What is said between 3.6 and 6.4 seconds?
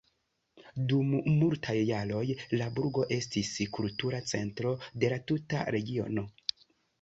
kultura centro de la tuta regiono.